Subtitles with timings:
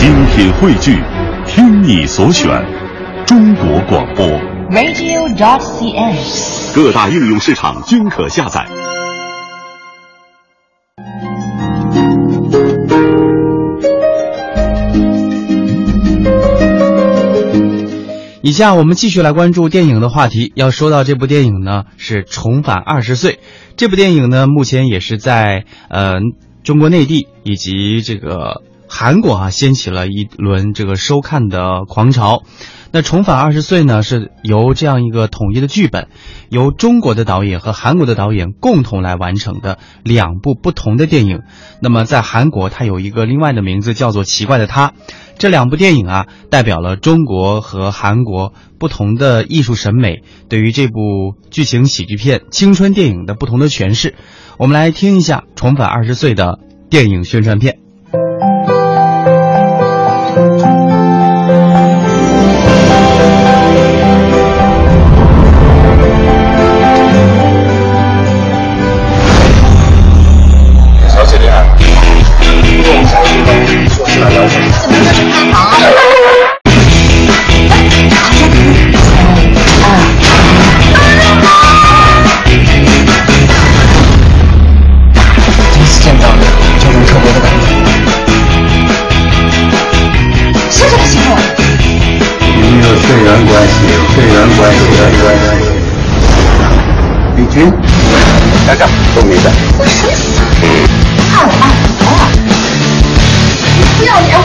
[0.00, 0.96] 精品汇聚，
[1.46, 2.48] 听你所选，
[3.26, 4.26] 中国广播。
[4.70, 6.74] radio.dot.cn，。
[6.74, 8.66] 各大应用市场均可下载。
[18.40, 20.50] 以下我们继续来关注电影的话题。
[20.56, 23.32] 要说到这部电影呢，是《重返二十岁》。
[23.76, 26.20] 这部电影呢，目前也是在呃
[26.64, 28.62] 中国内地以及这个
[28.92, 32.42] 韩国啊，掀起了一轮这个收看的狂潮。
[32.92, 36.08] 那《重返二十岁》呢，是由这样一个统一的剧本，
[36.48, 41.42] 由中国的导演和韩国的导演共同来完成的两部不同的电影。
[41.80, 44.88] 那么在韩国，它有一个另外的名字叫做《奇怪的他》。
[45.38, 54.16] 这两部电影啊，代表了中国和韩国不同的艺术审美对于这部剧情喜剧片、青春电影的不同的诠释。
[54.58, 56.58] 我们来听一下《重返二十岁》的
[56.90, 57.78] 电影宣传片。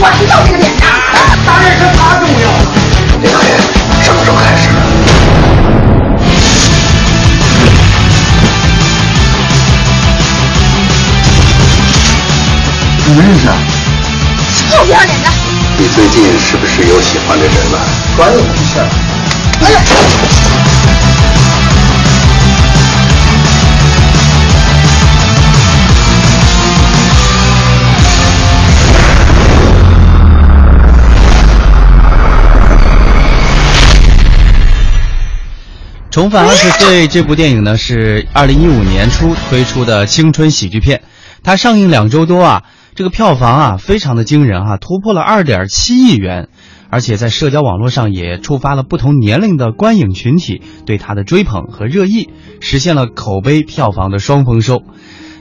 [0.00, 0.86] 我还要这个脸呢！
[1.44, 2.58] 当然是他重要了。
[3.20, 3.50] 这导演
[4.04, 4.70] 什么时候开始？
[13.06, 13.56] 你们认识啊？
[14.70, 15.28] 臭不要脸的！
[15.78, 17.78] 你最近是不是有喜欢的人了？
[18.16, 18.86] 关我屁事儿。
[19.64, 19.80] 哎呀！
[36.18, 41.02] 《重返二十岁》这部电影呢，是二零一五年初推出的青春喜剧片。
[41.44, 42.64] 它上映两周多啊，
[42.96, 46.48] 这个票房啊非常的惊人啊，突破了二点七亿元，
[46.90, 54.82] 而且在社交网络上也触发了不同年龄的观影群体对它的追捧和热议，实现了口碑、票房的双丰收。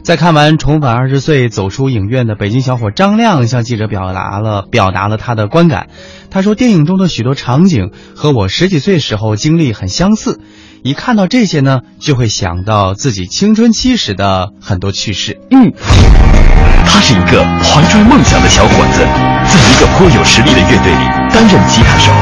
[0.07, 5.89] 在看完《重返二十岁》走出影院的北京小伙张亮向记者表达了表达了他的观感。
[6.31, 10.39] 他说，电影中的许多场景和我十几岁时候经历很相似，
[10.81, 15.41] 一看到这些呢，就会想到自己青春期时的很多趣事。
[15.51, 15.73] 嗯，
[16.85, 21.03] 他是一个怀揣梦想的小伙子，在一个颇有实力的乐队里
[21.33, 22.13] 担任吉他手。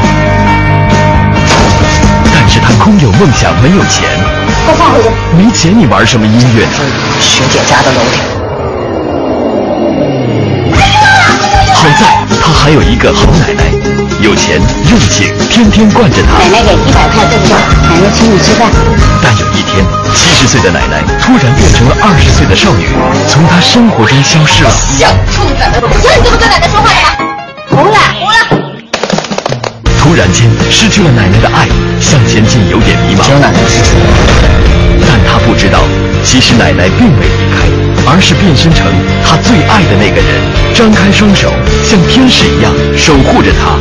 [2.34, 4.55] 但是他空有梦想，没有钱。
[4.66, 5.09] 给我放回去！
[5.38, 6.72] 没钱你玩什么音乐呢？
[7.22, 8.18] 学姐家的楼顶。
[11.76, 13.70] 好在他还有一个好奶奶，
[14.22, 14.59] 有钱
[14.90, 16.40] 任性，天天惯着他。
[16.40, 17.53] 奶奶给一百块对不对？
[17.53, 18.68] 奶奶请你吃饭。
[19.22, 22.88] 但有一天，七十岁的奶奶突然变成了二十岁的少女，
[23.28, 24.70] 从她生活中消失了。
[24.72, 25.80] 行，冲奶奶！
[26.02, 27.09] 行，你怎么跟奶奶说话的吗？
[27.70, 28.25] 胡了，胡了！
[30.16, 31.68] 突然间失去了奶奶的爱，
[32.00, 33.26] 向前进有点迷茫。
[35.02, 35.80] 但他不知道，
[36.24, 37.68] 其实奶奶并未离开，
[38.08, 38.88] 而是变身成
[39.26, 40.40] 他最爱的那个人，
[40.74, 41.52] 张开双手，
[41.84, 43.76] 像天使一样守护着他。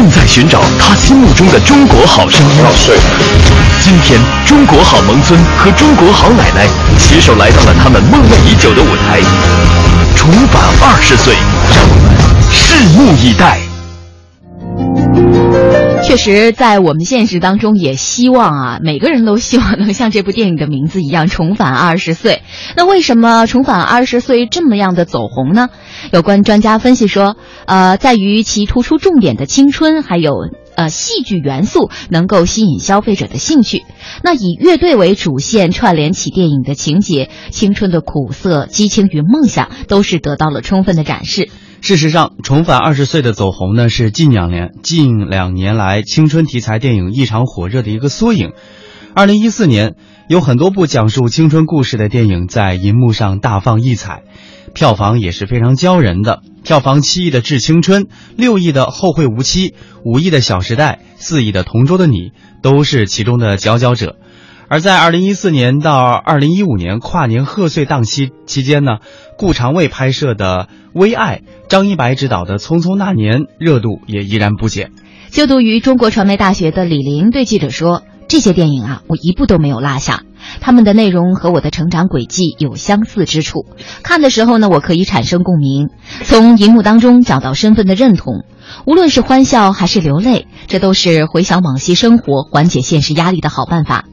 [0.00, 2.56] 正在寻找他心目中的中国好声音。
[3.82, 6.66] 今天，中国好萌尊和中国好奶奶
[6.98, 9.20] 携手来到了他们梦寐已久的舞台，
[10.16, 11.34] 重返二十岁，
[11.76, 12.10] 让我们
[12.50, 13.69] 拭目以待。
[16.10, 22.42] 确实，在我们现实当中，也希望啊，每个人都希望能像这部电影的名字一样重返二十岁。
[22.76, 25.68] 那为什么重返二十岁这么样的走红呢？
[26.10, 30.32] 有关专家分析说，呃，在于其突出重点的青春，还有
[30.74, 33.84] 呃戏剧元素能够吸引消费者的兴趣。
[34.24, 41.50] 那以乐队为主线串联起电影的情节，青春的苦涩、激情与梦想都是得到了充分的展示。
[41.80, 48.52] 事实上，重返二十岁的走红呢，是近两年近两年来青春题材电影异常火热的一个缩影。
[49.14, 49.96] 二零一四年，
[50.28, 54.22] 有很多部讲述青春故事的电影在银幕上大放异彩，
[54.74, 56.42] 票房也是非常骄人的。
[56.62, 58.04] 票房七亿的《致青春》，
[58.36, 59.70] 六亿的《后会无期》，
[60.04, 62.16] 五亿的《小时代》，四亿的《同桌的你》，
[62.62, 64.16] 都是其中的佼佼者。
[64.70, 68.98] 而在二零一四年到二零一五年跨年贺岁档期期间呢，
[69.36, 71.38] 顾长卫拍摄的《微爱》，
[71.68, 74.92] 张一白执导的《匆匆那年》热度也依然不减。
[75.30, 80.22] 就读于中国传媒大学的李玲对记者说：“这些电影啊，我一部都没有落下，
[80.60, 83.66] 他们的内容和我的成长轨迹有相似之处。
[84.04, 85.88] 看的时候呢，我可以产生共鸣，
[86.22, 88.44] 从荧幕当中找到身份的认同。
[88.86, 94.04] 无论是欢笑还是流泪，这都是回想往昔生活、缓解现实压力的好办法。”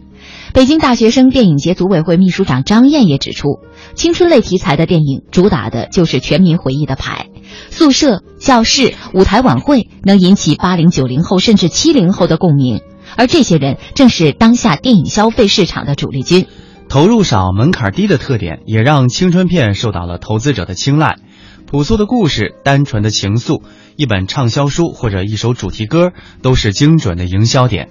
[0.58, 3.60] 北京大学生电影节组委会秘书长张燕也指出，
[3.94, 7.28] 青春类题材的电影主打的就是全民回忆的牌，
[7.70, 12.82] 宿舍、教室、舞台晚会能引起八零九零后甚至七零后的共鸣，
[13.16, 16.48] 而这些人正是当下电影消费市场的主力军。
[16.90, 21.20] 投入少、门槛低的特点，也让青春片受到了投资者的青睐。
[21.68, 23.62] 朴素的故事、单纯的情愫、
[23.96, 27.90] 一本畅销书或者一首主题歌，都是精准的营销点。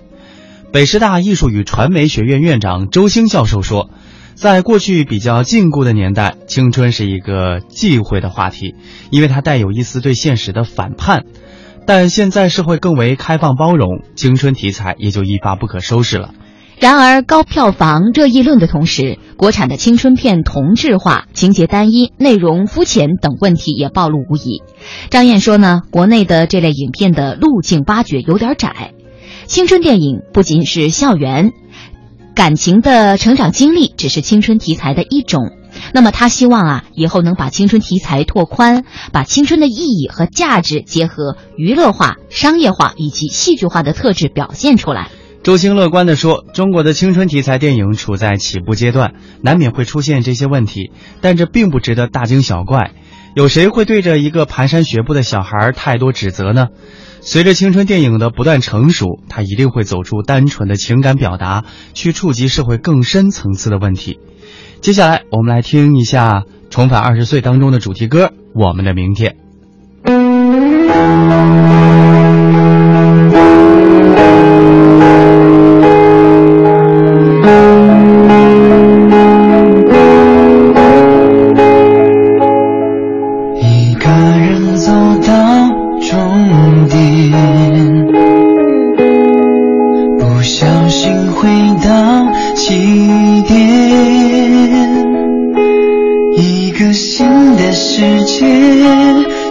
[0.72, 3.88] 北师大艺术与传媒学院院长周星教授说，
[4.34, 8.74] 在过去比较禁锢的年代，青春是一个忌讳的话题，
[9.10, 11.24] 因为它带有一丝对现实的反叛。
[11.86, 16.34] 但现在社会更为开放包容，青春题材也就一发不可收拾了。
[16.78, 24.62] 然而，高票房热议论的同时，国产的青春片同质化、情节单一、内容肤浅等问题也暴露无遗。
[25.08, 28.92] 张燕说呢，国内的这类影片的路径挖掘有点窄。
[29.46, 31.52] 青春电影不仅是校园
[32.34, 35.52] 感情的成长经历，只是青春题材的一种。
[35.92, 45.08] 那么他希望啊，以后能把青春题材拓宽，把青春的意义和价值结合娱乐化、商业化以及戏剧化的特质表现出来。
[45.42, 50.90] 周星乐观地说：“中国的青春题材电影处在起步阶段，难免会出现这些问题，
[51.20, 52.90] 但这并不值得大惊小怪。
[53.36, 56.68] 有谁会对着一个蹒跚学步的小孩儿太多指责呢？
[57.20, 64.18] 随着青春电影的不断成熟，他一定会走出单纯的情感表达，去触及社会更深层次的问题。
[64.80, 66.40] 接下来我们来听一下
[66.70, 69.36] 《重返二十岁》当中的主题歌《我们的明天》。
[96.96, 98.46] 新的世界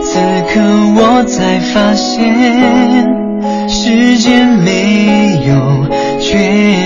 [0.01, 0.19] 此
[0.49, 0.59] 刻
[0.97, 5.87] 我才发现时间没有
[6.19, 6.84] 绝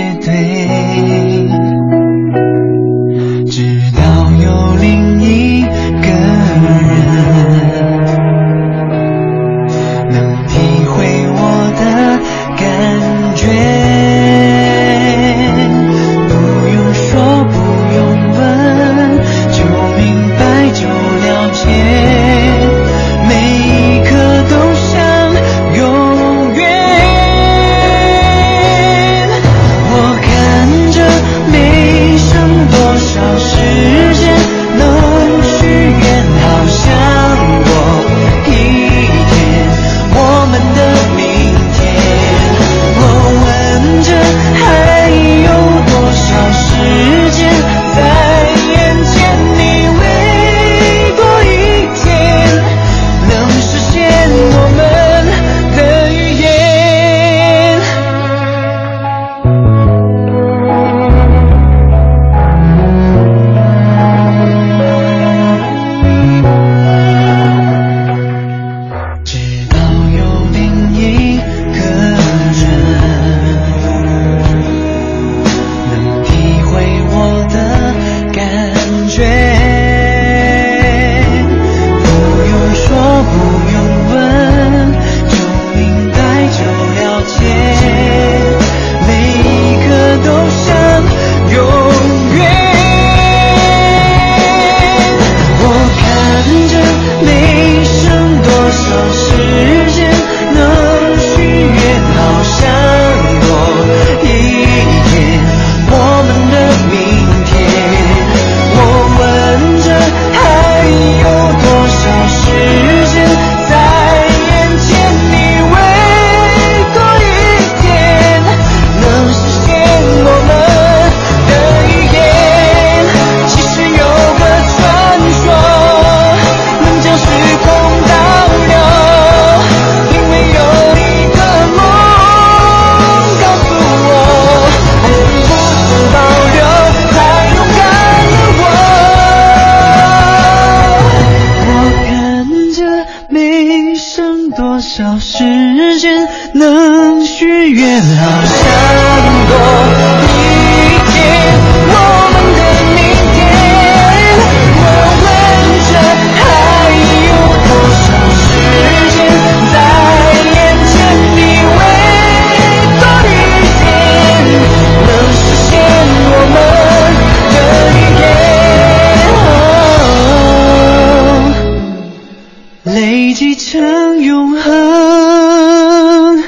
[173.90, 176.44] 能永恒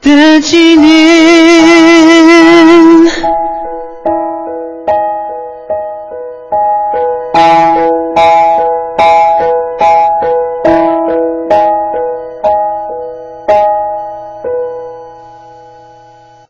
[0.00, 1.07] 的纪念。